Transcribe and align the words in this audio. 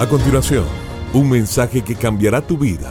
A 0.00 0.08
continuación, 0.08 0.64
un 1.12 1.28
mensaje 1.28 1.82
que 1.82 1.94
cambiará 1.94 2.40
tu 2.40 2.56
vida. 2.56 2.90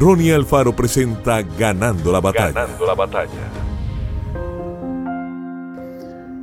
Ronnie 0.00 0.32
Alfaro 0.32 0.74
presenta 0.74 1.42
Ganando 1.42 2.10
la 2.10 2.22
batalla. 2.22 2.52
Ganando 2.52 2.86
la 2.86 2.94
batalla. 2.94 3.50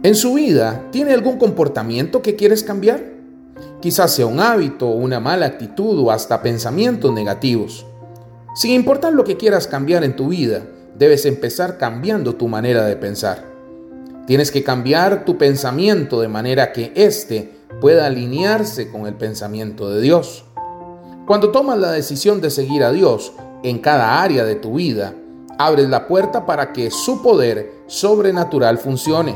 ¿En 0.04 0.14
su 0.14 0.36
vida 0.36 0.84
tiene 0.92 1.12
algún 1.12 1.40
comportamiento 1.40 2.22
que 2.22 2.36
quieres 2.36 2.62
cambiar? 2.62 3.04
Quizás 3.82 4.12
sea 4.12 4.28
un 4.28 4.40
hábito, 4.40 4.86
una 4.90 5.20
mala 5.20 5.48
actitud 5.48 6.00
o 6.00 6.12
hasta 6.12 6.44
pensamientos 6.44 7.12
negativos. 7.12 7.88
Sin 8.54 8.74
importar 8.74 9.12
lo 9.12 9.24
que 9.24 9.38
quieras 9.38 9.66
cambiar 9.66 10.04
en 10.04 10.16
tu 10.16 10.28
vida, 10.28 10.68
debes 10.96 11.26
empezar 11.26 11.80
cambiando 11.80 12.36
tu 12.36 12.48
manera 12.48 12.86
de 12.86 12.96
pensar. 12.96 13.44
Tienes 14.28 14.52
que 14.52 14.64
cambiar 14.64 15.26
tu 15.26 15.40
pensamiento 15.40 16.22
de 16.22 16.28
manera 16.28 16.74
que 16.74 16.92
éste 16.94 17.55
pueda 17.82 18.06
alinearse 18.06 18.90
con 18.90 19.08
el 19.08 19.16
pensamiento 19.16 19.90
de 19.90 20.02
Dios. 20.02 20.46
Cuando 21.26 21.52
tomas 21.52 21.80
la 21.80 21.92
decisión 21.92 22.42
de 22.42 22.50
seguir 22.50 22.84
a 22.84 22.92
Dios 22.92 23.34
en 23.64 23.80
cada 23.80 24.22
área 24.22 24.46
de 24.46 24.56
tu 24.56 24.76
vida, 24.76 25.14
abres 25.58 25.90
la 25.90 26.08
puerta 26.08 26.46
para 26.46 26.74
que 26.74 26.92
su 26.92 27.22
poder 27.22 27.84
sobrenatural 27.88 28.78
funcione. 28.78 29.36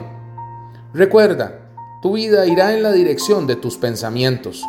Recuerda, 0.93 1.69
tu 2.01 2.13
vida 2.13 2.45
irá 2.45 2.73
en 2.73 2.83
la 2.83 2.91
dirección 2.91 3.47
de 3.47 3.55
tus 3.55 3.77
pensamientos. 3.77 4.63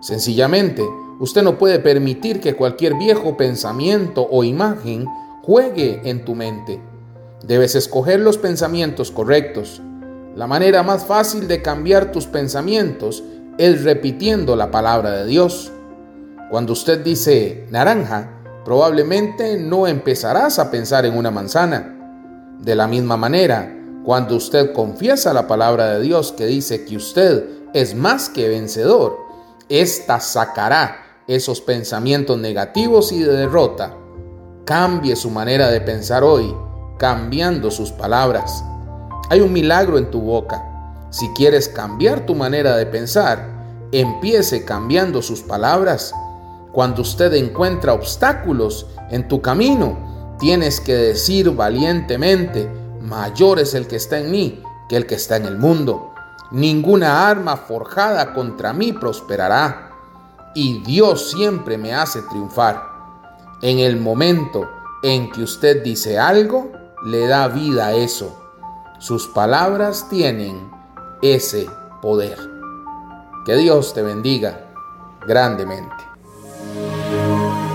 Sencillamente, 0.00 0.82
usted 1.18 1.42
no 1.42 1.58
puede 1.58 1.80
permitir 1.80 2.40
que 2.40 2.54
cualquier 2.54 2.94
viejo 2.94 3.36
pensamiento 3.36 4.26
o 4.30 4.44
imagen 4.44 5.06
juegue 5.42 6.00
en 6.04 6.24
tu 6.24 6.34
mente. 6.34 6.80
Debes 7.42 7.74
escoger 7.74 8.20
los 8.20 8.38
pensamientos 8.38 9.10
correctos. 9.10 9.80
La 10.36 10.46
manera 10.46 10.82
más 10.82 11.04
fácil 11.04 11.48
de 11.48 11.62
cambiar 11.62 12.12
tus 12.12 12.26
pensamientos 12.26 13.22
es 13.58 13.82
repitiendo 13.82 14.54
la 14.54 14.70
palabra 14.70 15.10
de 15.10 15.26
Dios. 15.26 15.72
Cuando 16.50 16.72
usted 16.72 17.02
dice 17.02 17.66
naranja, 17.70 18.30
probablemente 18.64 19.58
no 19.58 19.86
empezarás 19.86 20.58
a 20.58 20.70
pensar 20.70 21.04
en 21.06 21.16
una 21.16 21.30
manzana. 21.30 21.94
De 22.60 22.74
la 22.74 22.86
misma 22.86 23.16
manera, 23.16 23.74
cuando 24.04 24.36
usted 24.36 24.72
confiesa 24.72 25.32
la 25.32 25.46
palabra 25.46 25.94
de 25.94 26.00
Dios 26.00 26.32
que 26.32 26.46
dice 26.46 26.84
que 26.84 26.96
usted 26.96 27.44
es 27.74 27.94
más 27.94 28.28
que 28.28 28.48
vencedor, 28.48 29.16
ésta 29.68 30.20
sacará 30.20 31.24
esos 31.26 31.60
pensamientos 31.60 32.38
negativos 32.38 33.12
y 33.12 33.20
de 33.22 33.32
derrota. 33.32 33.94
Cambie 34.64 35.16
su 35.16 35.30
manera 35.30 35.68
de 35.70 35.80
pensar 35.80 36.24
hoy, 36.24 36.54
cambiando 36.98 37.70
sus 37.70 37.92
palabras. 37.92 38.64
Hay 39.30 39.40
un 39.40 39.52
milagro 39.52 39.98
en 39.98 40.10
tu 40.10 40.20
boca. 40.20 40.64
Si 41.10 41.28
quieres 41.34 41.68
cambiar 41.68 42.26
tu 42.26 42.34
manera 42.34 42.76
de 42.76 42.86
pensar, 42.86 43.46
empiece 43.92 44.64
cambiando 44.64 45.22
sus 45.22 45.42
palabras. 45.42 46.12
Cuando 46.72 47.02
usted 47.02 47.32
encuentra 47.34 47.92
obstáculos 47.92 48.86
en 49.10 49.28
tu 49.28 49.40
camino, 49.40 50.36
tienes 50.38 50.80
que 50.80 50.94
decir 50.94 51.50
valientemente, 51.50 52.70
mayor 53.00 53.58
es 53.58 53.74
el 53.74 53.86
que 53.86 53.96
está 53.96 54.18
en 54.18 54.30
mí 54.30 54.62
que 54.88 54.96
el 54.96 55.06
que 55.06 55.14
está 55.14 55.36
en 55.36 55.44
el 55.44 55.58
mundo. 55.58 56.14
Ninguna 56.50 57.28
arma 57.28 57.56
forjada 57.56 58.32
contra 58.32 58.72
mí 58.72 58.92
prosperará. 58.92 59.90
Y 60.54 60.82
Dios 60.82 61.30
siempre 61.30 61.76
me 61.76 61.94
hace 61.94 62.22
triunfar. 62.22 62.82
En 63.60 63.78
el 63.78 63.98
momento 63.98 64.68
en 65.02 65.30
que 65.30 65.42
usted 65.42 65.82
dice 65.82 66.18
algo, 66.18 66.72
le 67.04 67.26
da 67.26 67.48
vida 67.48 67.88
a 67.88 67.92
eso. 67.92 68.47
Sus 68.98 69.28
palabras 69.28 70.08
tienen 70.10 70.70
ese 71.22 71.68
poder. 72.02 72.36
Que 73.46 73.54
Dios 73.54 73.94
te 73.94 74.02
bendiga 74.02 74.72
grandemente. 75.26 75.94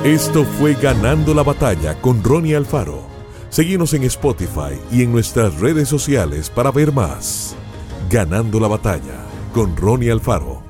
Esto 0.03 0.43
fue 0.43 0.73
Ganando 0.73 1.33
la 1.33 1.43
Batalla 1.43 1.99
con 2.01 2.21
Ronnie 2.21 2.57
Alfaro. 2.57 3.03
Seguimos 3.49 3.93
en 3.93 4.03
Spotify 4.03 4.77
y 4.91 5.03
en 5.03 5.13
nuestras 5.13 5.59
redes 5.61 5.87
sociales 5.87 6.49
para 6.49 6.71
ver 6.71 6.91
más. 6.91 7.55
Ganando 8.09 8.59
la 8.59 8.67
batalla 8.67 9.23
con 9.53 9.77
Ronnie 9.77 10.11
Alfaro. 10.11 10.62